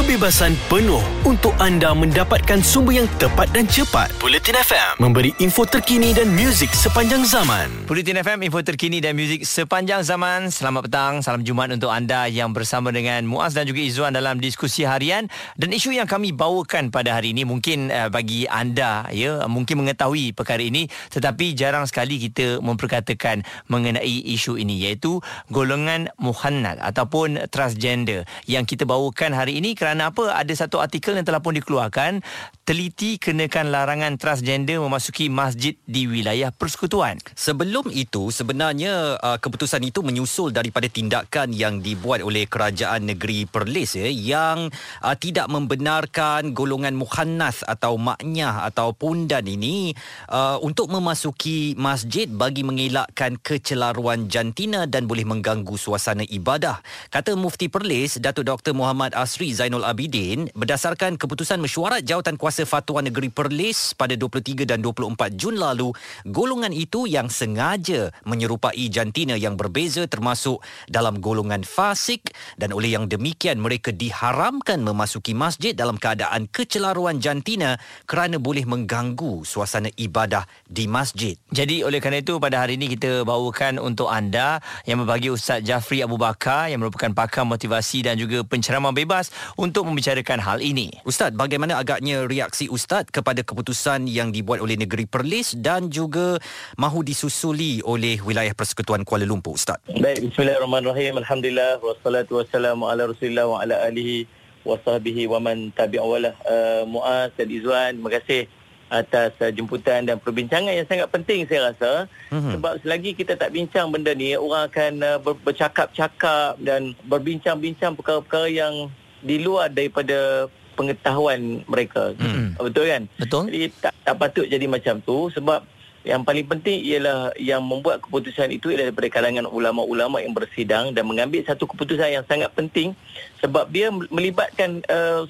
[0.00, 4.08] kebebasan penuh untuk anda mendapatkan sumber yang tepat dan cepat.
[4.16, 7.68] Bulletin FM memberi info terkini dan muzik sepanjang zaman.
[7.84, 10.48] Bulletin FM, info terkini dan muzik sepanjang zaman.
[10.48, 14.88] Selamat petang, salam Jumaat untuk anda yang bersama dengan Muaz dan juga Izzuan dalam diskusi
[14.88, 15.28] harian.
[15.60, 20.32] Dan isu yang kami bawakan pada hari ini mungkin uh, bagi anda ya mungkin mengetahui
[20.32, 25.20] perkara ini tetapi jarang sekali kita memperkatakan mengenai isu ini iaitu
[25.52, 30.38] golongan muhannat ataupun transgender yang kita bawakan hari ini kerana apa?
[30.38, 32.22] Ada satu artikel yang telah pun dikeluarkan
[32.70, 37.18] teliti kenakan larangan transgender memasuki masjid di wilayah persekutuan.
[37.34, 43.98] Sebelum itu sebenarnya uh, keputusan itu menyusul daripada tindakan yang dibuat oleh kerajaan negeri Perlis
[43.98, 44.70] ya yang
[45.02, 49.90] uh, tidak membenarkan golongan mukhannas atau maknyah atau pundan ini
[50.30, 56.78] uh, untuk memasuki masjid bagi mengelakkan kecelaruan jantina dan boleh mengganggu suasana ibadah.
[57.10, 63.00] Kata Mufti Perlis Datuk Dr Muhammad Asri Zainul Abidin berdasarkan keputusan mesyuarat jawatan Kuasa Fatwa
[63.00, 65.92] Negeri Perlis pada 23 dan 24 Jun lalu,
[66.28, 73.06] golongan itu yang sengaja menyerupai jantina yang berbeza termasuk dalam golongan fasik dan oleh yang
[73.06, 80.88] demikian mereka diharamkan memasuki masjid dalam keadaan kecelaruan jantina kerana boleh mengganggu suasana ibadah di
[80.90, 81.36] masjid.
[81.52, 86.02] Jadi oleh kerana itu pada hari ini kita bawakan untuk anda yang berbagi Ustaz Jafri
[86.04, 90.88] Abu Bakar yang merupakan pakar motivasi dan juga penceramah bebas untuk membicarakan hal ini.
[91.04, 96.40] Ustaz, bagaimana agaknya reaksi Ustaz kepada keputusan yang dibuat oleh negeri Perlis dan juga
[96.80, 99.76] mahu disusuli oleh wilayah Persekutuan Kuala Lumpur Ustaz.
[99.92, 101.20] Baik, bismillahirrahmanirrahim.
[101.20, 104.24] Alhamdulillah wassalatu wassalamu ala Rasulillah wa ala alihi
[104.64, 106.32] wa sahbihi wa man tabi'awalah.
[106.48, 108.48] Uh, Muaz dan Izwan, terima kasih
[108.90, 112.58] atas uh, jemputan dan perbincangan yang sangat penting saya rasa mm-hmm.
[112.58, 118.50] sebab selagi kita tak bincang benda ni orang akan uh, ber- bercakap-cakap dan berbincang-bincang perkara-perkara
[118.50, 120.48] yang di luar daripada
[120.80, 122.16] pengetahuan mereka.
[122.16, 122.56] Hmm.
[122.56, 123.02] Betul kan?
[123.20, 123.42] Betul.
[123.52, 125.60] Jadi tak, tak patut jadi macam tu sebab
[126.00, 131.04] yang paling penting ialah yang membuat keputusan itu ialah daripada kalangan ulama-ulama yang bersidang dan
[131.04, 132.96] mengambil satu keputusan yang sangat penting
[133.44, 135.28] sebab dia melibatkan uh,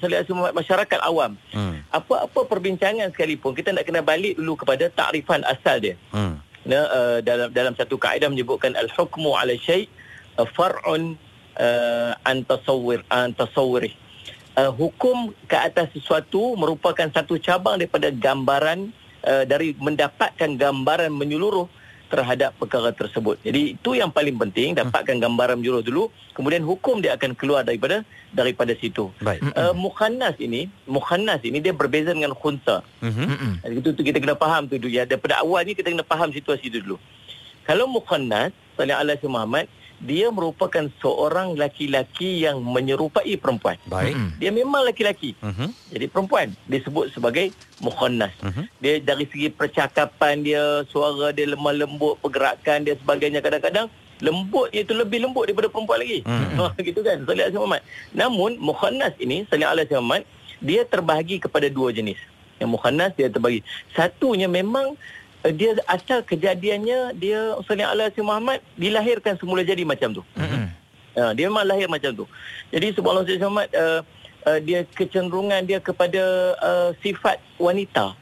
[0.55, 1.35] masyarakat awam.
[1.51, 1.83] Hmm.
[1.91, 5.99] Apa-apa perbincangan sekalipun kita nak kena balik dulu kepada takrifan asal dia.
[6.15, 6.39] Hmm.
[6.63, 9.91] Nah, uh, dalam dalam satu kaedah menyebutkan al-hukmu 'ala syai'
[10.55, 11.19] far'un
[11.57, 13.91] uh, an tasawwur an tasawwurih
[14.57, 18.91] uh, hukum ke atas sesuatu merupakan satu cabang daripada gambaran
[19.23, 21.67] uh, dari mendapatkan gambaran menyeluruh
[22.11, 23.39] terhadap perkara tersebut.
[23.39, 26.03] Jadi itu yang paling penting dapatkan gambaran menyeluruh dulu
[26.35, 28.03] kemudian hukum dia akan keluar daripada
[28.35, 29.07] daripada situ.
[29.23, 29.39] Baik.
[29.55, 32.83] Uh, mukhannas ini, mukhannas ini dia berbeza dengan khunsa.
[32.99, 33.63] Mhm.
[33.79, 35.07] Itu tu kita kena faham tu dulu ya.
[35.07, 36.99] Daripada awal ni kita kena faham situasi itu dulu.
[37.63, 39.65] Kalau mukhannas, sallallahu alaihi Muhammad,
[40.01, 43.77] dia merupakan seorang laki-laki yang menyerupai perempuan.
[43.85, 44.17] Baik.
[44.41, 45.37] Dia memang laki-laki.
[45.37, 45.69] Uh-huh.
[45.93, 47.53] Jadi perempuan disebut sebagai
[47.85, 48.33] mukhannas.
[48.41, 48.65] Uh-huh.
[48.81, 53.87] Dia dari segi percakapan dia, suara dia lemah lembut, pergerakan dia sebagainya kadang-kadang
[54.21, 56.25] lembut itu lebih lembut daripada perempuan lagi.
[56.25, 56.73] Uh-huh.
[56.89, 57.21] gitu kan?
[57.21, 57.81] Sallallahu alaihi Muhammad.
[58.17, 60.23] Namun mukhannas ini sallallahu alaihi Muhammad
[60.61, 62.17] dia terbahagi kepada dua jenis.
[62.57, 63.61] Yang mukhannas dia terbahagi.
[63.93, 64.97] Satunya memang
[65.49, 70.23] dia asal kejadiannya dia Ustaz Alaihi Muhammad dilahirkan semula jadi macam tu.
[70.37, 70.65] Mm-hmm.
[71.11, 72.25] Uh, dia memang lahir macam tu.
[72.69, 73.99] Jadi subhanallah Ustaz Muhammad uh,
[74.45, 76.21] uh, dia kecenderungan dia kepada
[76.61, 78.13] uh, sifat wanita.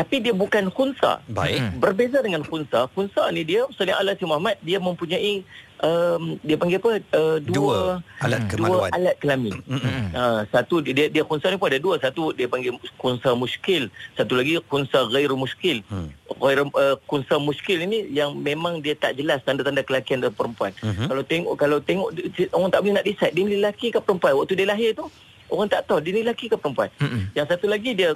[0.00, 1.20] Tapi dia bukan khunsa.
[1.28, 1.76] Baik.
[1.76, 2.88] Berbeza dengan khunsa.
[2.96, 5.44] Khunsa ni dia Ustaz Alaihi Muhammad dia mempunyai
[5.82, 10.00] um, dia panggil apa uh, dua, dua alat kemaluan dua alat kelamin mm-hmm.
[10.14, 14.36] uh, satu dia dia kunsa ni pun ada dua satu dia panggil kunsa muskil satu
[14.36, 16.08] lagi kunsa ghairu muskil mm.
[16.36, 21.08] ghairu uh, kunsa muskil ini yang memang dia tak jelas tanda-tanda kelakian dari perempuan mm-hmm.
[21.08, 22.08] kalau tengok kalau tengok
[22.52, 25.08] orang tak boleh nak decide dia ni lelaki ke perempuan waktu dia lahir tu
[25.50, 26.90] orang tak tahu dia ni lelaki ke perempuan.
[27.02, 27.22] Mm-hmm.
[27.34, 28.10] Yang satu lagi dia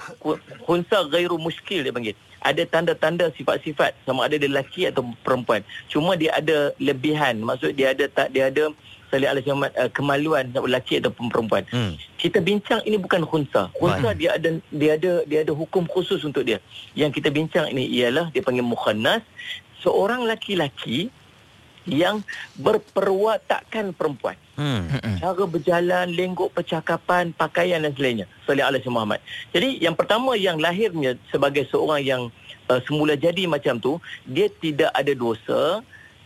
[0.65, 2.17] khunsa ghairu muskil dia panggil.
[2.45, 5.65] Ada tanda-tanda sifat-sifat sama ada dia lelaki atau perempuan.
[5.89, 7.37] Cuma dia ada lebihan.
[7.41, 8.71] Maksud dia ada tak dia ada
[9.09, 11.63] salih alaihi uh, kemaluan lelaki atau perempuan.
[11.71, 11.95] Mm.
[12.19, 13.71] Kita bincang ini bukan khunsa.
[13.79, 16.59] Khunsa dia ada dia ada dia ada hukum khusus untuk dia.
[16.99, 19.23] Yang kita bincang ini ialah dia panggil mukhannas
[19.85, 21.13] seorang laki-laki
[21.85, 22.25] yang
[22.57, 24.37] berperwatakan perempuan.
[24.55, 24.87] Hmm.
[25.19, 28.27] Cara berjalan, lenggok percakapan, pakaian dan sebagainya.
[28.47, 29.21] Salih alaihi Muhammad.
[29.51, 32.23] Jadi yang pertama yang lahirnya sebagai seorang yang
[32.71, 35.83] uh, semula jadi macam tu, dia tidak ada dosa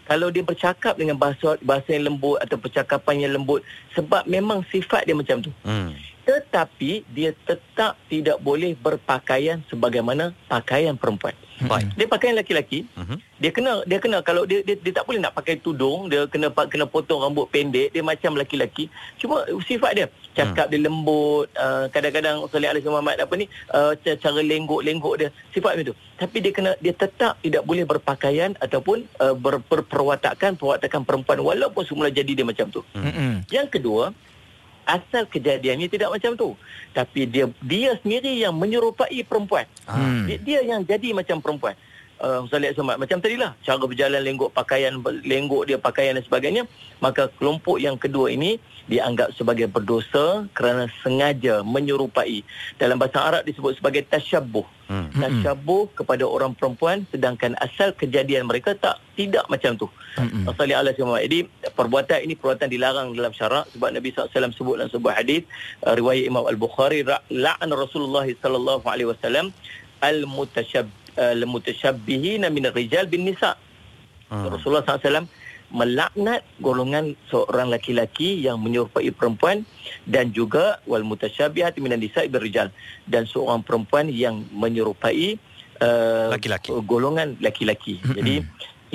[0.09, 3.61] kalau dia bercakap dengan bahasa bahasa yang lembut atau percakapan yang lembut
[3.93, 5.53] sebab memang sifat dia macam tu.
[5.65, 5.93] Hmm.
[6.29, 11.33] Tetapi dia tetap tidak boleh berpakaian sebagaimana pakaian perempuan.
[11.59, 11.91] Baik.
[11.97, 13.17] Dia pakaian lelaki-lelaki, Mhm.
[13.41, 16.53] dia kena dia kena kalau dia, dia dia tak boleh nak pakai tudung, dia kena
[16.55, 18.87] kena potong rambut pendek, dia macam lelaki-lelaki.
[19.19, 24.21] Cuma sifat dia cakap dia lembut, uh, kadang-kadang Salih Alaihi Muhammad apa ni uh, ca-
[24.21, 25.97] cara lenggok-lenggok dia, sifat macam tu.
[26.15, 31.83] Tapi dia kena dia tetap tidak boleh berpakaian ataupun uh, ber, berperwatakan perwatakan perempuan walaupun
[31.83, 32.87] semula jadi dia macam tu.
[32.95, 33.43] Mm-mm.
[33.51, 34.15] Yang kedua,
[34.88, 36.56] asal kejadiannya tidak macam tu.
[36.96, 39.69] Tapi dia dia sendiri yang menyerupai perempuan.
[39.85, 40.25] Hmm.
[40.25, 41.76] Dia, dia yang jadi macam perempuan.
[42.19, 46.67] Uh, Ustaz Somad, macam tadilah cara berjalan lenggok pakaian lenggok dia pakaian dan sebagainya
[46.99, 48.59] maka kelompok yang kedua ini
[48.91, 52.43] dianggap sebagai berdosa kerana sengaja menyerupai
[52.75, 55.12] dalam bahasa Arab disebut sebagai tasyabuh Hmm.
[55.12, 59.85] tasyabuh kepada orang perempuan sedangkan asal kejadian mereka tak tidak macam tu
[60.17, 60.49] Mm-mm.
[60.56, 61.29] Salih Allah SWT.
[61.29, 61.44] Jadi
[61.76, 65.44] perbuatan ini perbuatan dilarang dalam syarak sebab Nabi SAW sebut dalam sebuah hadis
[65.85, 69.53] uh, riwayat Imam Al-Bukhari la'an Rasulullah sallallahu alaihi wasallam
[71.19, 73.59] al-mutashab al-mutashabbihin min ar-rijal bin nisa.
[74.31, 74.49] Hmm.
[74.49, 75.26] Rasulullah SAW
[75.69, 79.69] melaknat golongan seorang laki-laki yang menyerupai perempuan
[80.09, 82.73] dan juga wal mutasyabihat minan nisa bil rijal
[83.05, 85.37] dan seorang perempuan yang menyerupai
[85.85, 86.73] uh, Laki-laki.
[86.88, 88.00] golongan laki-laki.
[88.00, 88.41] Jadi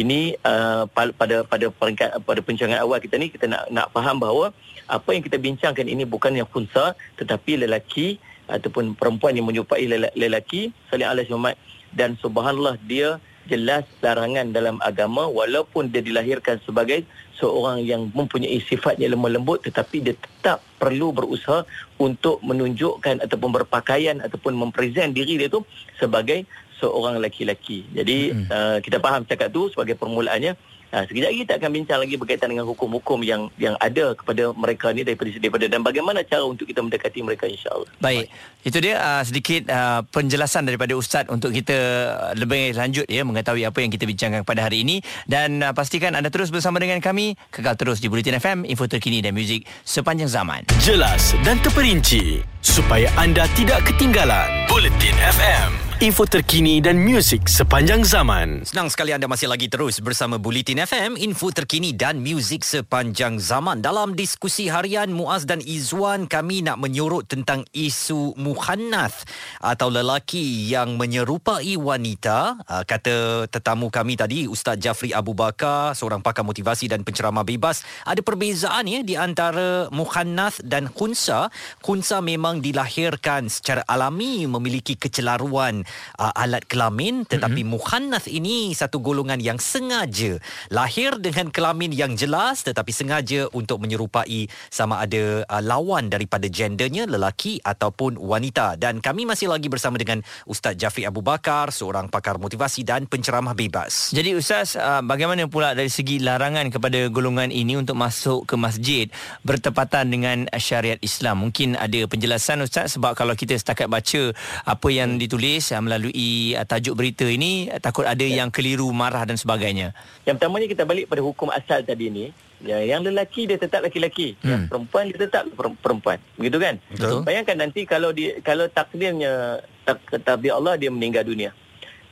[0.01, 4.17] ini uh, pa- pada pada peringkat pada pencerahan awal kita ni kita nak nak faham
[4.17, 4.49] bahawa
[4.89, 8.17] apa yang kita bincangkan ini bukan yang khunsa tetapi lelaki
[8.49, 11.55] ataupun perempuan yang menyerupai lela- lelaki salih alaihi Muhammad
[11.93, 17.03] dan subhanallah dia jelas larangan dalam agama walaupun dia dilahirkan sebagai
[17.35, 21.67] seorang yang mempunyai sifatnya lemah lembut tetapi dia tetap perlu berusaha
[21.99, 25.67] untuk menunjukkan ataupun berpakaian ataupun mempresent diri dia tu
[25.99, 26.47] sebagai
[26.83, 27.87] seorang lelaki-lelaki.
[27.95, 28.47] Jadi Mm-mm.
[28.51, 30.72] uh, kita faham cakap tu sebagai permulaannya.
[30.93, 34.93] Uh, sekejap lagi kita akan bincang lagi berkaitan dengan hukum-hukum yang yang ada kepada mereka
[34.93, 37.89] ni daripada daripada dan bagaimana cara untuk kita mendekati mereka insya-Allah.
[37.97, 38.29] Baik,
[38.61, 41.73] itu dia uh, sedikit uh, penjelasan daripada Ustaz untuk kita
[42.13, 46.13] uh, lebih lanjut ya mengetahui apa yang kita bincangkan pada hari ini dan uh, pastikan
[46.13, 50.29] anda terus bersama dengan kami kekal terus di Bulletin FM info terkini dan muzik sepanjang
[50.29, 50.69] zaman.
[50.77, 54.69] Jelas dan terperinci supaya anda tidak ketinggalan.
[54.69, 55.69] Bulletin FM,
[56.03, 58.67] info terkini dan muzik sepanjang zaman.
[58.67, 63.79] Senang sekali anda masih lagi terus bersama Bulletin FM, info terkini dan muzik sepanjang zaman.
[63.79, 69.23] Dalam diskusi harian Muaz dan Izwan, kami nak menyorot tentang isu muhannath
[69.63, 72.59] atau lelaki yang menyerupai wanita.
[72.67, 77.79] Ah, Kata tetamu kami tadi, Ustaz Jafri Abu Bakar, seorang pakar motivasi dan penceramah bebas.
[78.03, 81.47] Ada perbezaan ya di antara muhannath dan khunsa.
[81.79, 85.87] Khunsa memang dilahirkan secara alami memiliki kecelaruan
[86.19, 87.73] uh, alat kelamin tetapi mm-hmm.
[87.75, 90.39] muhannath ini satu golongan yang sengaja
[90.71, 97.05] lahir dengan kelamin yang jelas tetapi sengaja untuk menyerupai sama ada uh, lawan daripada gendernya
[97.05, 102.39] lelaki ataupun wanita dan kami masih lagi bersama dengan Ustaz Jafri Abu Bakar seorang pakar
[102.39, 104.15] motivasi dan penceramah bebas.
[104.15, 109.05] Jadi Ustaz, uh, bagaimana pula dari segi larangan kepada golongan ini untuk masuk ke masjid
[109.43, 111.43] bertepatan dengan syariat Islam?
[111.43, 114.31] Mungkin ada penjelasan Ustaz sebab kalau kita setakat baca
[114.63, 119.27] apa yang ditulis uh, melalui uh, tajuk berita ini uh, takut ada yang keliru, marah
[119.27, 119.91] dan sebagainya.
[120.23, 122.25] Yang pertamanya kita balik pada hukum asal tadi ni.
[122.63, 124.47] Ya, yang lelaki dia tetap lelaki, hmm.
[124.47, 126.15] yang perempuan dia tetap per- perempuan.
[126.39, 126.79] Begitu kan?
[126.95, 127.19] Betul.
[127.27, 131.51] Bayangkan nanti kalau dia kalau takdirnya tak takdir Allah dia meninggal dunia.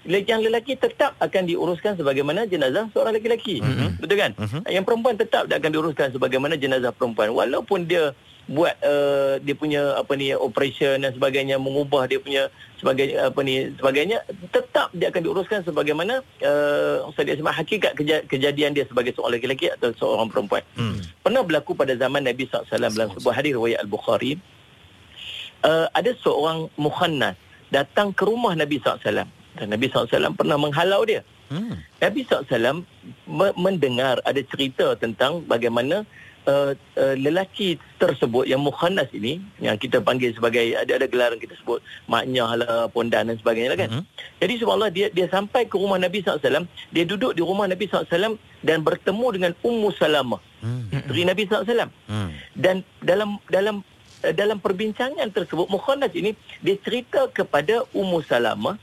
[0.04, 3.64] Yang lelaki tetap akan diuruskan sebagaimana jenazah seorang lelaki.
[3.64, 3.90] Mm-hmm.
[4.04, 4.32] Betul kan?
[4.36, 4.62] Mm-hmm.
[4.68, 8.12] Yang perempuan tetap dia akan diuruskan sebagaimana jenazah perempuan walaupun dia
[8.50, 12.50] buat uh, dia punya apa ni operation dan sebagainya mengubah dia punya
[12.82, 18.26] sebagai apa ni sebagainya tetap dia akan diuruskan sebagaimana uh, Ustaz dia sebut hakikat keja-
[18.26, 20.66] kejadian dia sebagai seorang lelaki atau seorang perempuan.
[20.74, 20.98] Hmm.
[21.22, 24.42] Pernah berlaku pada zaman Nabi SAW dalam sebuah hadis riwayat Al-Bukhari
[25.62, 27.38] uh, ada seorang mukhannas
[27.70, 31.22] datang ke rumah Nabi SAW dan Nabi SAW pernah menghalau dia.
[31.52, 31.84] Hmm.
[32.00, 32.84] Nabi SAW
[33.28, 36.10] me- mendengar ada cerita tentang bagaimana uh,
[36.48, 36.74] uh,
[37.18, 42.46] lelaki tersebut yang mukhannas ini yang kita panggil sebagai ada ada gelaran kita sebut maknya
[42.58, 43.90] lah pondan dan sebagainya lah kan.
[43.92, 44.04] Mhm.
[44.42, 48.38] Jadi subhanallah dia dia sampai ke rumah Nabi SAW, dia duduk di rumah Nabi SAW
[48.66, 50.94] dan bertemu dengan Ummu Salamah, Hmm.
[50.94, 51.90] isteri Nabi SAW.
[52.06, 52.30] Hmm.
[52.54, 53.82] Dan dalam dalam
[54.22, 58.78] eh, dalam perbincangan tersebut Mukhannas ini dia cerita kepada Ummu Salamah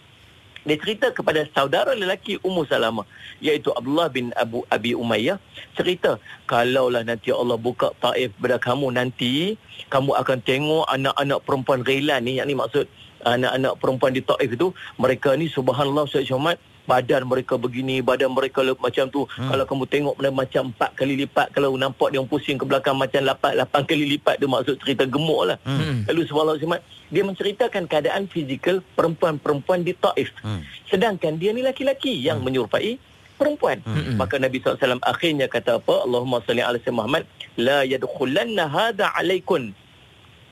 [0.67, 3.07] dia cerita kepada saudara lelaki Ummu Salamah
[3.39, 5.39] iaitu Abdullah bin Abu Abi Umayyah.
[5.79, 6.19] Cerita
[6.51, 9.55] kalaulah nanti Allah buka taif kepada kamu nanti
[9.89, 12.43] kamu akan tengok anak-anak perempuan Ghailan ni.
[12.43, 12.85] Yang ni maksud
[13.23, 18.65] anak-anak perempuan di Taif itu mereka ni subhanallah Ustaz Syahmat badan mereka begini, badan mereka
[18.81, 19.29] macam tu.
[19.37, 19.53] Hmm.
[19.53, 23.21] Kalau kamu tengok benda macam empat kali lipat, kalau nampak dia pusing ke belakang macam
[23.21, 25.61] lapan, lapan kali lipat, dia maksud cerita gemuk lah.
[25.69, 26.09] Hmm.
[26.09, 26.81] Lalu subhanallah Simat,
[27.13, 30.33] dia menceritakan keadaan fizikal perempuan-perempuan di Taif.
[30.41, 30.65] Hmm.
[30.89, 32.47] Sedangkan dia ni laki-laki yang hmm.
[32.49, 32.97] menyerupai
[33.37, 33.85] perempuan.
[33.85, 34.17] Hmm.
[34.17, 36.09] Maka Nabi SAW akhirnya kata apa?
[36.09, 37.29] Allahumma salli ala Muhammad,
[37.61, 39.77] la yadkhulanna hadha alaikun.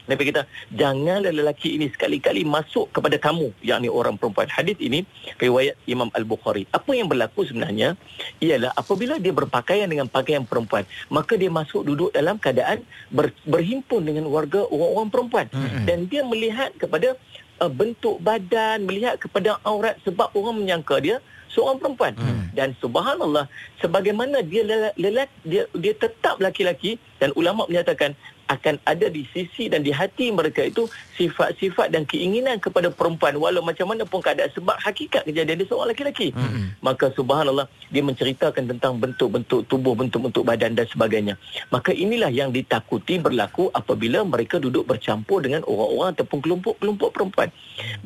[0.07, 4.47] Nabi kata, janganlah lelaki ini sekali-kali masuk kepada kamu, yakni orang perempuan.
[4.47, 5.03] Hadis ini,
[5.43, 6.67] riwayat Imam Al-Bukhari.
[6.71, 7.99] Apa yang berlaku sebenarnya,
[8.39, 14.07] ialah apabila dia berpakaian dengan pakaian perempuan, maka dia masuk duduk dalam keadaan ber, berhimpun
[14.07, 15.47] dengan warga orang-orang perempuan.
[15.51, 15.83] Hmm.
[15.83, 17.19] Dan dia melihat kepada
[17.59, 21.19] uh, bentuk badan, melihat kepada aurat sebab orang menyangka dia
[21.57, 22.13] seorang perempuan.
[22.21, 22.53] Hmm.
[22.53, 23.49] Dan subhanallah,
[23.81, 28.13] sebagaimana dia lelaki, dia, dia tetap laki-laki dan ulama menyatakan
[28.47, 30.87] akan ada di sisi dan di hati mereka itu
[31.19, 35.91] sifat-sifat dan keinginan kepada perempuan walau macam mana pun keadaan sebab hakikat kejadian dia seorang
[35.91, 36.79] lelaki hmm.
[36.79, 41.35] maka subhanallah dia menceritakan tentang bentuk-bentuk tubuh bentuk-bentuk badan dan sebagainya
[41.75, 47.49] maka inilah yang ditakuti berlaku apabila mereka duduk bercampur dengan orang-orang ataupun kelompok-kelompok perempuan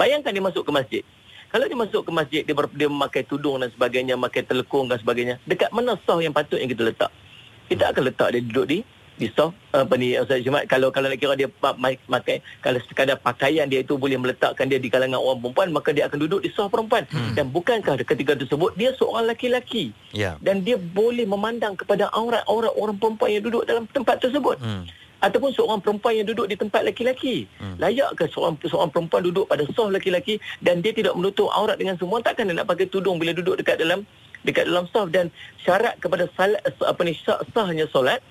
[0.01, 1.03] bayangkan dia masuk ke masjid
[1.51, 4.99] kalau dia masuk ke masjid dia, ber, dia memakai tudung dan sebagainya memakai telekung dan
[5.03, 7.11] sebagainya dekat mana sah yang patut yang kita letak
[7.67, 8.79] kita akan letak dia duduk di
[9.21, 13.69] di soft apa ni Ustaz Jumat kalau kalau nak kira dia pakai kalau sekadar pakaian
[13.69, 16.73] dia itu boleh meletakkan dia di kalangan orang perempuan maka dia akan duduk di soft
[16.73, 17.37] perempuan hmm.
[17.37, 20.41] dan bukankah ketika tersebut dia seorang lelaki yeah.
[20.41, 24.89] dan dia boleh memandang kepada aurat-aurat orang perempuan yang duduk dalam tempat tersebut hmm.
[25.21, 27.77] Ataupun seorang perempuan yang duduk di tempat lelaki hmm.
[27.77, 32.25] layakkah seorang seorang perempuan duduk pada soft lelaki dan dia tidak menutup aurat dengan semua?
[32.25, 34.03] Takkan dia nak pakai tudung bila duduk dekat dalam
[34.45, 35.29] dekat dalam soft dan
[35.61, 38.25] syarat kepada salat apa ni sah, sahnya solat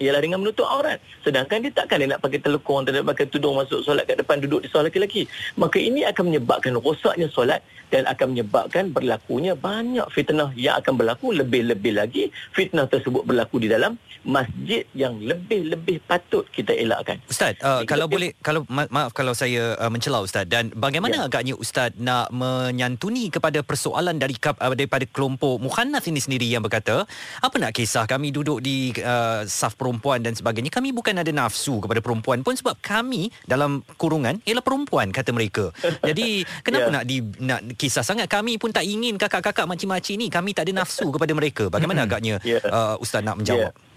[0.00, 1.00] ialah dengan menutup aurat.
[1.24, 4.40] Sedangkan dia takkan dia nak pakai telekong atau nak pakai tudung masuk solat kat depan
[4.42, 5.24] duduk di solat lelaki.
[5.56, 11.30] Maka ini akan menyebabkan rosaknya solat dan akan menyebabkan berlakunya banyak fitnah yang akan berlaku
[11.30, 13.94] lebih-lebih lagi fitnah tersebut berlaku di dalam
[14.26, 17.22] masjid yang lebih-lebih patut kita elakkan.
[17.30, 21.26] Ustaz, uh, kalau boleh kalau ma- maaf kalau saya uh, mencela ustaz dan bagaimana ya.
[21.30, 27.06] agaknya ustaz nak menyantuni kepada persoalan dari uh, daripada kelompok mukhannas ini sendiri yang berkata,
[27.38, 31.78] apa nak kisah kami duduk di uh, saf perempuan dan sebagainya, kami bukan ada nafsu
[31.78, 35.70] kepada perempuan pun sebab kami dalam kurungan ialah perempuan kata mereka.
[36.08, 36.94] Jadi kenapa ya.
[36.98, 40.82] nak di nak kisah sangat kami pun tak ingin kakak-kakak makcik-makcik ni kami tak ada
[40.82, 41.70] nafsu kepada mereka.
[41.70, 42.58] Bagaimana agaknya yeah.
[42.66, 43.70] uh, ustaz nak menjawab?
[43.70, 43.94] Yeah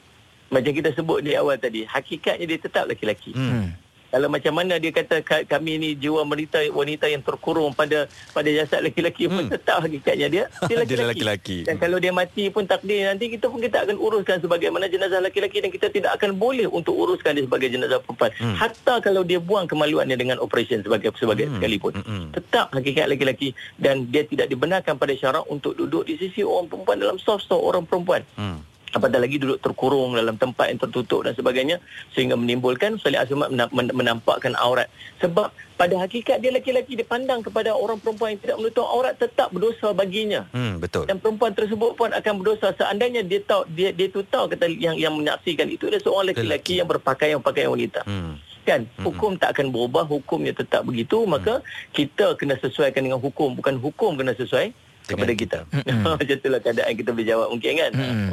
[0.49, 3.69] macam kita sebut di awal tadi hakikatnya dia tetap laki-laki hmm.
[4.09, 8.81] Kalau macam mana dia kata kami ni jiwa wanita wanita yang terkurung pada pada jasad
[8.89, 9.53] pun hmm.
[9.53, 10.43] tetap hakikatnya dia
[10.89, 11.63] dia laki-laki.
[11.69, 15.61] Dan kalau dia mati pun takdir nanti kita pun kita akan uruskan sebagaimana jenazah laki-laki
[15.61, 18.33] dan kita tidak akan boleh untuk uruskan dia sebagai jenazah perempuan.
[18.41, 18.55] Hmm.
[18.57, 21.55] Hatta kalau dia buang kemaluannya dengan operation sebagai sebagai hmm.
[21.61, 21.93] sekalipun.
[22.01, 22.29] Hmm.
[22.33, 26.97] Tetap hakikat laki-laki dan dia tidak dibenarkan pada syarak untuk duduk di sisi orang perempuan
[26.97, 28.25] dalam soft store orang perempuan.
[28.33, 31.77] Hmm apatah lagi duduk terkurung dalam tempat yang tertutup dan sebagainya
[32.13, 34.89] sehingga menimbulkan salih asmat menampakkan aurat.
[35.21, 39.95] Sebab pada hakikat dia lelaki-lelaki dipandang kepada orang perempuan yang tidak menutup aurat tetap berdosa
[39.95, 40.43] baginya.
[40.51, 41.07] Hmm, betul.
[41.07, 42.75] Dan perempuan tersebut pun akan berdosa.
[42.75, 46.81] Seandainya dia tahu dia dia tu tahu kata yang yang menyaksikan itu adalah seorang lelaki.
[46.81, 48.03] yang berpakaian pakaian wanita.
[48.03, 48.35] Hmm.
[48.67, 48.85] Kan?
[48.99, 49.07] Hmm.
[49.07, 51.23] hukum tak akan berubah hukumnya tetap begitu.
[51.23, 51.95] Maka hmm.
[51.95, 53.55] kita kena sesuaikan dengan hukum.
[53.55, 55.59] Bukan hukum kena sesuai kepada kita.
[56.05, 57.91] Macam itulah keadaan kita boleh jawab mungkin kan.
[57.97, 58.27] Hmm.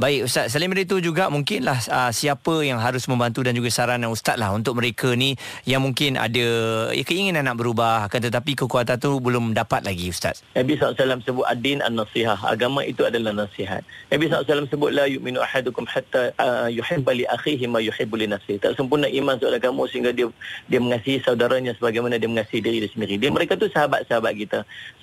[0.00, 4.40] Baik Ustaz, selain itu juga mungkinlah uh, siapa yang harus membantu dan juga saranan Ustaz
[4.40, 5.36] lah untuk mereka ni
[5.68, 6.46] yang mungkin ada
[6.94, 10.40] ya, keinginan nak berubah akan tetapi kekuatan tu belum dapat lagi Ustaz.
[10.54, 12.38] Nabi SAW sebut adin an-nasihah.
[12.46, 13.82] Agama itu adalah nasihat.
[14.08, 18.62] Nabi SAW sebut la yu'minu ahadukum hatta uh, yuhibba li akhihi ma yuhibbu li nafsihi.
[18.62, 20.30] Tak sempurna iman seorang kamu sehingga dia
[20.70, 23.18] dia mengasihi saudaranya sebagaimana dia mengasihi diri dia sendiri.
[23.18, 24.58] Dia mereka tu sahabat-sahabat kita.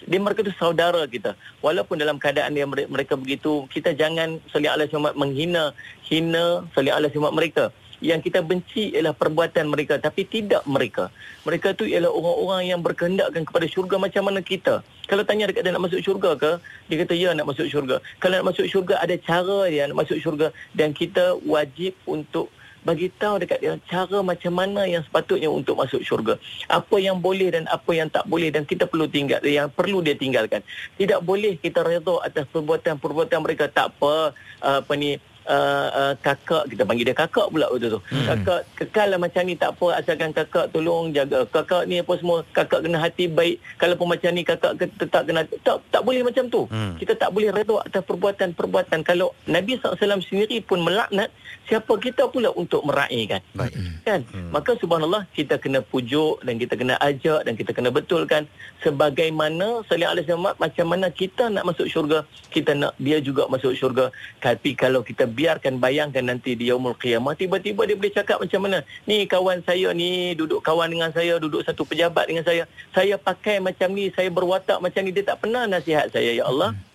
[0.07, 1.35] Dia mereka tu saudara kita kita.
[1.59, 5.75] Walaupun dalam keadaan yang mereka begitu, kita jangan salih Allah SWT menghina,
[6.07, 7.75] hina salih Allah SWT mereka.
[7.99, 11.11] Yang kita benci ialah perbuatan mereka tapi tidak mereka.
[11.43, 14.79] Mereka tu ialah orang-orang yang berkehendakkan kepada syurga macam mana kita.
[15.11, 16.51] Kalau tanya dekat dia nak masuk syurga ke,
[16.87, 17.99] dia kata ya nak masuk syurga.
[18.23, 20.47] Kalau nak masuk syurga ada cara dia nak masuk syurga
[20.79, 22.47] dan kita wajib untuk
[22.83, 26.39] bagi tahu dekat dia cara macam mana yang sepatutnya untuk masuk syurga.
[26.71, 30.15] Apa yang boleh dan apa yang tak boleh dan kita perlu tinggal yang perlu dia
[30.15, 30.63] tinggalkan.
[30.95, 34.31] Tidak boleh kita redha atas perbuatan-perbuatan mereka tak apa
[34.63, 35.19] apa ni
[35.49, 37.99] uh, uh, kakak kita panggil dia kakak pula waktu tu.
[38.13, 38.27] Hmm.
[38.29, 42.45] Kakak kekal lah macam ni tak apa asalkan kakak tolong jaga kakak ni apa semua
[42.53, 43.57] kakak kena hati baik.
[43.81, 46.69] Kalau pun macam ni kakak ke, tetap kena tak tak boleh macam tu.
[46.69, 46.95] Hmm.
[47.01, 51.33] Kita tak boleh redha atas perbuatan-perbuatan kalau Nabi SAW sendiri pun melaknat
[51.65, 53.41] siapa kita pula untuk meraihkan.
[53.57, 53.73] Baik.
[54.05, 54.21] Kan?
[54.29, 54.49] Hmm.
[54.53, 58.45] Maka subhanallah kita kena pujuk dan kita kena ajak dan kita kena betulkan
[58.81, 64.09] sebagaimana salih alaihi macam mana kita nak masuk syurga kita nak dia juga masuk syurga
[64.39, 68.83] tapi kalau kita biarkan bayangkan nanti di yaumul qiyamah tiba-tiba dia boleh cakap macam mana
[69.07, 73.63] ni kawan saya ni duduk kawan dengan saya duduk satu pejabat dengan saya saya pakai
[73.63, 76.88] macam ni saya berwatak macam ni dia tak pernah nasihat saya ya Allah hmm.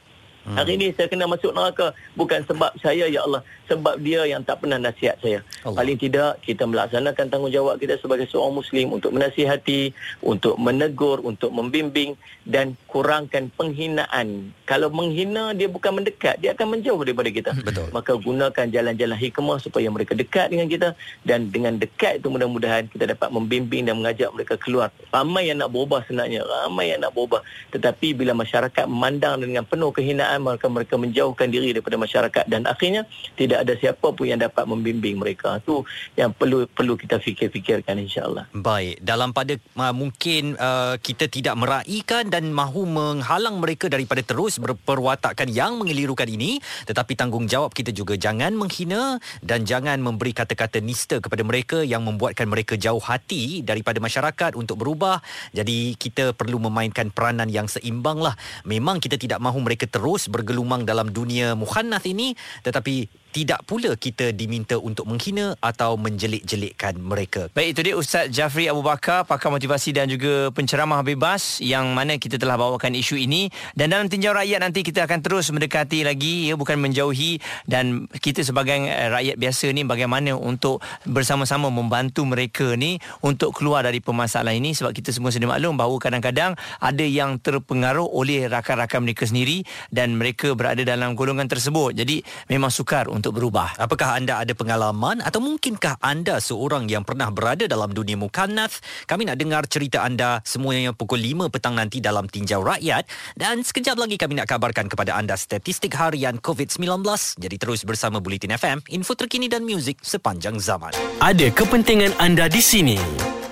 [0.44, 4.60] Hari ini saya kena masuk neraka bukan sebab saya ya Allah sebab dia yang tak
[4.60, 5.40] pernah nasihat saya.
[5.64, 5.80] Allah.
[5.80, 12.16] Paling tidak kita melaksanakan tanggungjawab kita sebagai seorang muslim untuk menasihati, untuk menegur, untuk membimbing
[12.44, 14.52] dan kurangkan penghinaan.
[14.68, 17.50] Kalau menghina dia bukan mendekat, dia akan menjauh daripada kita.
[17.64, 17.88] Betul.
[17.92, 20.92] Maka gunakan jalan-jalan hikmah supaya mereka dekat dengan kita
[21.24, 24.92] dan dengan dekat itu mudah-mudahan kita dapat membimbing dan mengajak mereka keluar.
[25.08, 27.40] Ramai yang nak berubah sebenarnya, ramai yang nak berubah.
[27.72, 33.06] Tetapi bila masyarakat memandang dengan penuh kehinaan maka mereka menjauhkan diri daripada masyarakat dan akhirnya
[33.34, 35.58] tidak ada siapa pun yang dapat membimbing mereka.
[35.60, 35.84] Itu
[36.18, 38.48] yang perlu perlu kita fikir-fikirkan insya-Allah.
[38.54, 44.58] Baik, dalam pada uh, mungkin uh, kita tidak meraihkan dan mahu menghalang mereka daripada terus
[44.58, 51.18] berperwatakan yang mengelirukan ini, tetapi tanggungjawab kita juga jangan menghina dan jangan memberi kata-kata nista
[51.20, 55.20] kepada mereka yang membuatkan mereka jauh hati daripada masyarakat untuk berubah.
[55.52, 58.34] Jadi kita perlu memainkan peranan yang seimbang lah.
[58.64, 64.30] Memang kita tidak mahu mereka terus bergelumang dalam dunia mukhannath ini, tetapi tidak pula kita
[64.30, 67.50] diminta untuk menghina atau menjelik-jelikkan mereka.
[67.50, 72.14] Baik, itu dia Ustaz Jafri Abu Bakar, pakar motivasi dan juga penceramah bebas yang mana
[72.14, 73.50] kita telah bawakan isu ini.
[73.74, 77.42] Dan dalam tinjau rakyat nanti kita akan terus mendekati lagi, ya bukan menjauhi.
[77.66, 83.82] Dan kita sebagai eh, rakyat biasa ni bagaimana untuk bersama-sama membantu mereka ni untuk keluar
[83.82, 84.76] dari permasalahan ini.
[84.76, 90.20] Sebab kita semua sedia maklum bahawa kadang-kadang ada yang terpengaruh oleh rakan-rakan mereka sendiri dan
[90.20, 91.96] mereka berada dalam golongan tersebut.
[91.96, 92.20] Jadi
[92.52, 93.80] memang sukar untuk untuk berubah.
[93.80, 98.84] Apakah anda ada pengalaman atau mungkinkah anda seorang yang pernah berada dalam dunia mukannath?
[99.08, 103.08] Kami nak dengar cerita anda semuanya pukul 5 petang nanti dalam Tinjau Rakyat
[103.40, 107.00] dan sekejap lagi kami nak kabarkan kepada anda statistik harian COVID-19.
[107.40, 110.92] Jadi terus bersama Bulletin FM, info terkini dan muzik sepanjang zaman.
[111.24, 113.00] Ada kepentingan anda di sini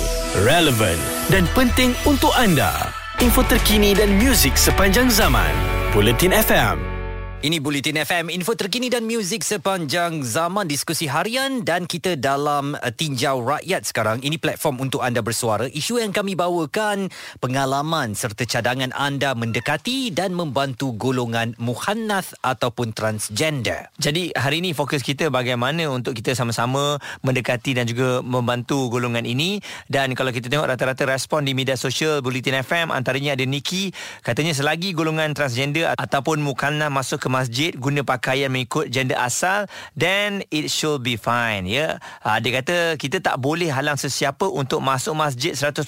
[0.46, 2.92] relevan dan penting untuk anda.
[3.20, 5.52] Info terkini dan muzik sepanjang zaman.
[5.92, 6.99] Bulletin FM.
[7.40, 12.92] Ini Bulletin FM, info terkini dan muzik sepanjang zaman diskusi harian dan kita dalam uh,
[12.92, 14.20] tinjau rakyat sekarang.
[14.20, 15.64] Ini platform untuk anda bersuara.
[15.64, 17.08] Isu yang kami bawakan,
[17.40, 23.88] pengalaman serta cadangan anda mendekati dan membantu golongan muhannath ataupun transgender.
[23.96, 29.64] Jadi hari ini fokus kita bagaimana untuk kita sama-sama mendekati dan juga membantu golongan ini.
[29.88, 34.52] Dan kalau kita tengok rata-rata respon di media sosial Bulletin FM, antaranya ada Niki, katanya
[34.52, 40.66] selagi golongan transgender ataupun muhannath masuk ke masjid guna pakaian mengikut gender asal then it
[40.66, 41.78] should be fine ya.
[41.78, 41.92] Yeah?
[42.26, 45.86] Uh, dia kata kita tak boleh halang sesiapa untuk masuk masjid 100%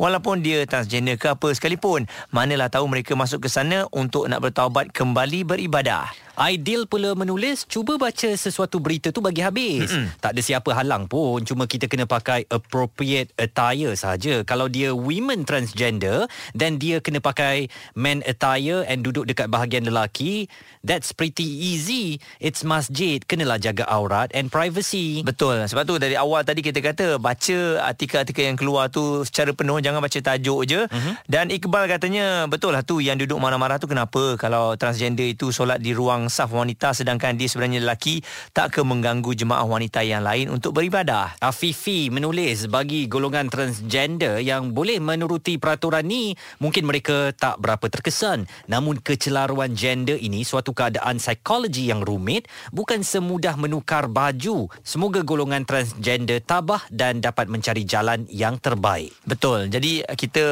[0.00, 2.08] walaupun dia transgender ke apa sekalipun.
[2.32, 6.08] Manalah tahu mereka masuk ke sana untuk nak bertaubat kembali beribadah.
[6.32, 10.16] Ideal pula menulis Cuba baca sesuatu berita tu bagi habis Mm-mm.
[10.16, 14.40] Tak ada siapa halang pun Cuma kita kena pakai Appropriate attire saja.
[14.48, 16.24] Kalau dia women transgender
[16.56, 20.48] Then dia kena pakai Men attire And duduk dekat bahagian lelaki
[20.82, 22.18] That's pretty easy.
[22.42, 23.22] It's masjid.
[23.22, 25.22] Kenalah jaga aurat And privacy.
[25.22, 25.64] Betul.
[25.66, 30.00] Sebab tu dari awal tadi kita kata Baca artikel-artikel yang keluar tu Secara penuh Jangan
[30.02, 30.80] baca tajuk je.
[30.86, 31.14] Mm-hmm.
[31.26, 34.36] Dan Iqbal katanya Betul lah tu Yang duduk marah-marah tu kenapa?
[34.40, 38.22] Kalau transgender itu Solat di ruang saf wanita sedangkan dia sebenarnya lelaki
[38.56, 41.36] tak ke mengganggu jemaah wanita yang lain untuk beribadah.
[41.42, 48.46] Afifi menulis bagi golongan transgender yang boleh menuruti peraturan ni mungkin mereka tak berapa terkesan.
[48.70, 54.68] Namun kecelaruan gender ini suatu keadaan psikologi yang rumit bukan semudah menukar baju.
[54.84, 59.16] Semoga golongan transgender tabah dan dapat mencari jalan yang terbaik.
[59.24, 59.72] Betul.
[59.72, 60.44] Jadi kita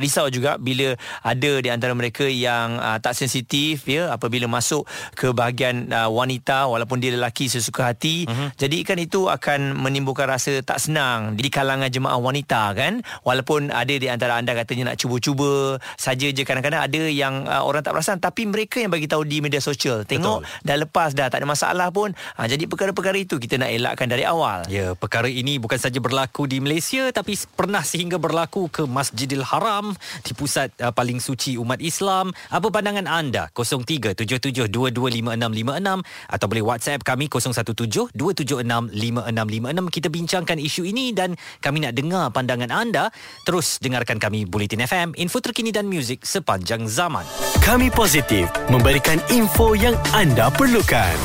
[0.00, 4.88] risau juga bila ada di antara mereka yang uh, tak sensitif ya apabila masuk
[5.18, 8.54] ke bahagian uh, wanita walaupun dia lelaki sesuka hati uh-huh.
[8.54, 13.90] jadi kan itu akan menimbulkan rasa tak senang di kalangan jemaah wanita kan walaupun ada
[13.90, 18.22] di antara anda katanya nak cuba-cuba saja je kadang-kadang ada yang uh, orang tak perasan
[18.22, 20.06] tapi mereka yang bagi tahu di media sosial.
[20.06, 20.62] Tengok Betul.
[20.62, 22.14] dah lepas dah tak ada masalah pun.
[22.38, 24.62] Uh, jadi perkara-perkara itu kita nak elakkan dari awal.
[24.70, 29.98] Ya perkara ini bukan saja berlaku di Malaysia tapi pernah sehingga berlaku ke Masjidil Haram
[30.22, 32.30] di pusat uh, paling suci umat Islam.
[32.54, 33.50] Apa pandangan anda?
[33.50, 36.02] 037722 0377225656
[36.32, 43.10] atau boleh WhatsApp kami 0172765656 kita bincangkan isu ini dan kami nak dengar pandangan anda.
[43.46, 47.24] Terus dengarkan kami Bulletin FM info terkini dan muzik sepanjang zaman.
[47.62, 51.16] Kami positif memberikan info yang anda perlukan.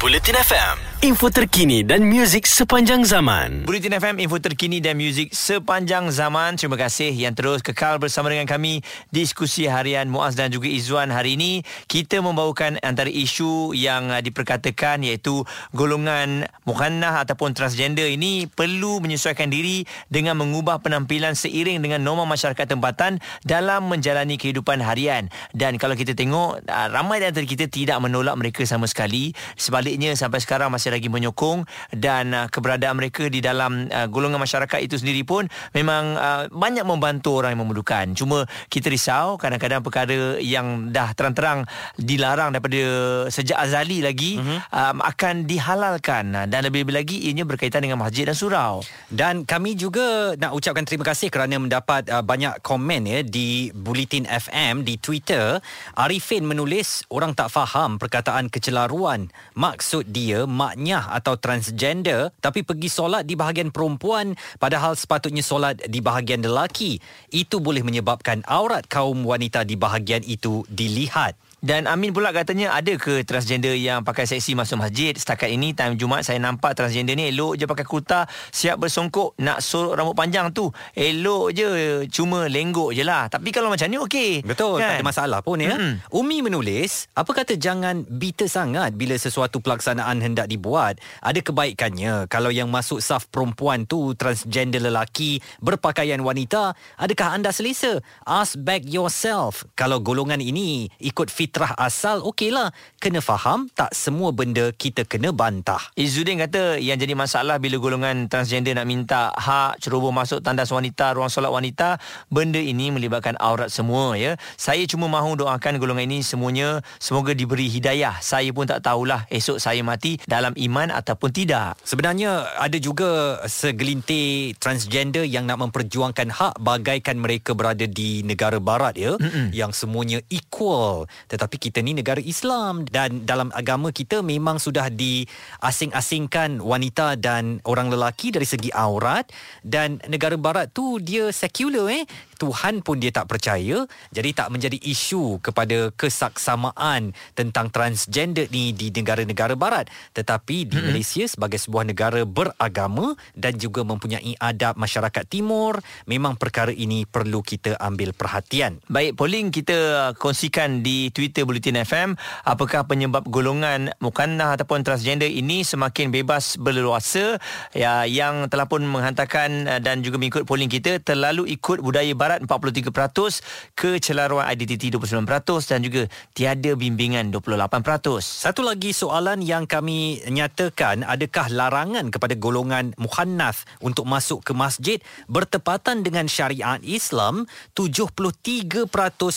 [0.00, 3.64] Bulletin FM info terkini dan muzik sepanjang zaman.
[3.64, 6.60] Bulletin FM, info terkini dan muzik sepanjang zaman.
[6.60, 8.84] Terima kasih yang terus kekal bersama dengan kami.
[9.08, 11.64] Diskusi harian Muaz dan juga Izzuan hari ini.
[11.88, 15.40] Kita membawakan antara isu yang uh, diperkatakan iaitu
[15.72, 22.76] golongan mukhannah ataupun transgender ini perlu menyesuaikan diri dengan mengubah penampilan seiring dengan norma masyarakat
[22.76, 25.32] tempatan dalam menjalani kehidupan harian.
[25.56, 29.32] Dan kalau kita tengok, uh, ramai antara kita tidak menolak mereka sama sekali.
[29.56, 31.62] Sebaliknya sampai sekarang masih masih lagi menyokong
[31.94, 36.82] dan uh, keberadaan mereka di dalam uh, golongan masyarakat itu sendiri pun memang uh, banyak
[36.82, 38.10] membantu orang yang memerlukan.
[38.18, 41.62] Cuma kita risau kadang-kadang perkara yang dah terang-terang
[41.94, 42.82] dilarang daripada
[43.30, 44.66] sejak azali lagi uh-huh.
[44.74, 48.82] um, akan dihalalkan dan lebih-lebih lagi ianya berkaitan dengan masjid dan surau.
[49.06, 54.26] Dan kami juga nak ucapkan terima kasih kerana mendapat uh, banyak komen ya di Bulletin
[54.26, 55.62] FM di Twitter.
[55.94, 59.30] Arifin menulis orang tak faham perkataan kecelaruan.
[59.54, 66.00] Maksud dia maknya atau transgender tapi pergi solat di bahagian perempuan padahal sepatutnya solat di
[66.00, 66.96] bahagian lelaki.
[67.28, 71.36] Itu boleh menyebabkan aurat kaum wanita di bahagian itu dilihat.
[71.60, 75.12] Dan Amin pula katanya ada ke transgender yang pakai seksi masuk masjid?
[75.12, 79.60] Setakat ini time Jumaat saya nampak transgender ni elok je pakai kurta Siap bersongkok nak
[79.60, 81.68] sorok rambut panjang tu Elok je.
[82.08, 83.28] Cuma lenggok je lah.
[83.28, 84.40] Tapi kalau macam ni okey.
[84.40, 84.96] Betul kan?
[84.96, 85.76] tak ada masalah pun ya.
[85.76, 86.16] Mm-hmm.
[86.16, 90.96] Umi menulis Apa kata jangan bitter sangat bila sesuatu pelaksanaan hendak dibuat.
[91.20, 92.24] Ada kebaikannya.
[92.32, 98.00] Kalau yang masuk saf perempuan tu transgender lelaki berpakaian wanita Adakah anda selesa?
[98.24, 99.68] Ask back yourself.
[99.76, 102.70] Kalau golongan ini ikut fit fitrah asal okeylah.
[103.02, 105.82] Kena faham tak semua benda kita kena bantah.
[105.98, 111.18] Izzuddin kata yang jadi masalah bila golongan transgender nak minta hak ceroboh masuk tandas wanita
[111.18, 111.98] ruang solat wanita
[112.30, 114.38] benda ini melibatkan aurat semua ya.
[114.54, 118.22] Saya cuma mahu doakan golongan ini semuanya semoga diberi hidayah.
[118.22, 121.82] Saya pun tak tahulah esok saya mati dalam iman ataupun tidak.
[121.82, 128.94] Sebenarnya ada juga segelintir transgender yang nak memperjuangkan hak bagaikan mereka berada di negara barat
[128.94, 129.18] ya.
[129.18, 129.50] Mm-mm.
[129.50, 131.08] yang semuanya equal.
[131.32, 137.88] tetapi kita ni negara Islam dan dalam agama kita memang sudah diasing-asingkan wanita dan orang
[137.88, 139.30] lelaki dari segi aurat.
[139.62, 142.04] Dan negara barat tu dia sekular eh
[142.40, 143.84] Tuhan pun dia tak percaya.
[144.08, 149.92] Jadi tak menjadi isu kepada kesaksamaan tentang transgender ni di negara-negara barat.
[150.16, 150.88] Tetapi di mm-hmm.
[150.88, 157.44] Malaysia sebagai sebuah negara beragama dan juga mempunyai adab masyarakat timur memang perkara ini perlu
[157.44, 158.80] kita ambil perhatian.
[158.88, 165.66] Baik polling kita kongsikan di Twitter Bulletin FM apakah penyebab golongan mukannah ataupun transgender ini
[165.66, 167.36] semakin bebas berleluasa
[167.74, 172.29] ya yang telah pun menghantarkan eh, dan juga mengikut polling kita terlalu ikut budaya barat
[172.30, 175.26] Barat 43%, kecelaruan identiti 29%
[175.66, 178.22] dan juga tiada bimbingan 28%.
[178.22, 185.02] Satu lagi soalan yang kami nyatakan, adakah larangan kepada golongan muhannath untuk masuk ke masjid
[185.26, 187.50] bertepatan dengan syariat Islam?
[187.74, 188.86] 73%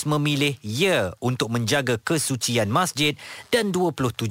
[0.06, 3.17] memilih ya untuk menjaga kesucian masjid
[3.49, 4.29] dan 27%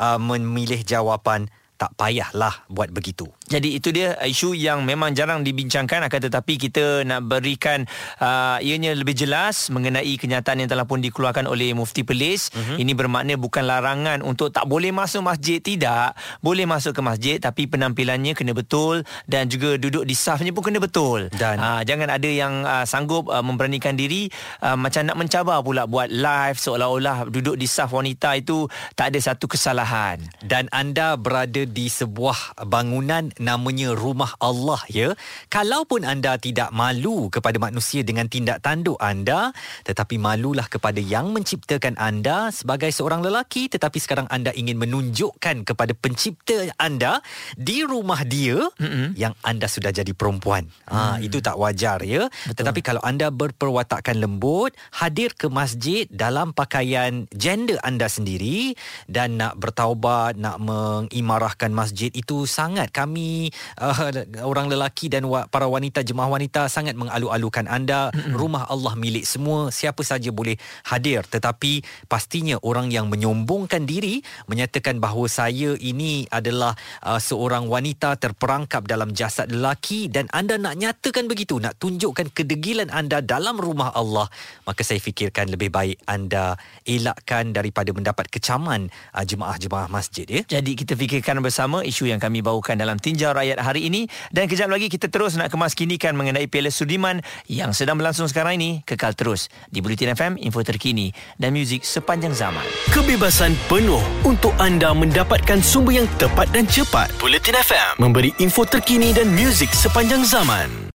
[0.00, 3.28] uh, memilih jawapan tak payahlah buat begitu.
[3.50, 7.82] Jadi itu dia isu yang memang jarang dibincangkan akan tetapi kita nak berikan
[8.22, 12.54] uh, ianya lebih jelas mengenai kenyataan yang telah pun dikeluarkan oleh Mufti Perlis.
[12.54, 12.78] Uh-huh.
[12.78, 16.14] Ini bermakna bukan larangan untuk tak boleh masuk masjid tidak.
[16.38, 20.78] Boleh masuk ke masjid tapi penampilannya kena betul dan juga duduk di safnya pun kena
[20.78, 21.26] betul.
[21.34, 24.30] Dan uh, jangan ada yang uh, sanggup uh, memberanikan diri
[24.62, 29.18] uh, macam nak mencabar pula buat live seolah-olah duduk di saf wanita itu tak ada
[29.18, 30.22] satu kesalahan.
[30.38, 35.16] Dan anda berada di sebuah bangunan namanya rumah Allah ya.
[35.48, 39.54] Kalaupun anda tidak malu kepada manusia dengan tindak tanduk anda,
[39.86, 45.92] tetapi malulah kepada yang menciptakan anda sebagai seorang lelaki tetapi sekarang anda ingin menunjukkan kepada
[45.94, 47.22] pencipta anda
[47.54, 49.14] di rumah dia mm-hmm.
[49.14, 50.66] yang anda sudah jadi perempuan.
[50.90, 51.26] Ha, mm.
[51.30, 52.26] itu tak wajar ya.
[52.28, 52.66] Betul.
[52.66, 58.74] Tetapi kalau anda berperwatakan lembut, hadir ke masjid dalam pakaian gender anda sendiri
[59.06, 63.29] dan nak bertaubat, nak mengimarah menggunakan masjid itu sangat kami
[63.78, 64.10] uh,
[64.42, 68.10] orang lelaki dan wa, para wanita jemaah wanita sangat mengalu-alukan anda.
[68.10, 68.34] Mm-hmm.
[68.36, 69.68] rumah Allah milik semua.
[69.68, 70.56] Siapa saja boleh
[70.88, 71.22] hadir.
[71.26, 78.86] Tetapi pastinya orang yang menyombongkan diri menyatakan bahawa saya ini adalah uh, seorang wanita terperangkap
[78.88, 84.26] dalam jasad lelaki dan anda nak nyatakan begitu nak tunjukkan kedegilan anda dalam rumah Allah
[84.64, 90.42] maka saya fikirkan lebih baik anda elakkan daripada mendapat kecaman uh, jemaah-jemaah masjid ya.
[90.58, 94.72] Jadi kita fikirkan bersama isu yang kami bawakan dalam Tinjau Rakyat hari ini dan kejap
[94.72, 97.20] lagi kita terus nak kemaskinikan mengenai Piala Sudiman
[97.52, 102.32] yang sedang berlangsung sekarang ini kekal terus di Bulletin FM info terkini dan muzik sepanjang
[102.32, 102.64] zaman.
[102.88, 107.12] Kebebasan penuh untuk anda mendapatkan sumber yang tepat dan cepat.
[107.20, 110.88] Bulletin FM memberi info terkini dan muzik sepanjang zaman.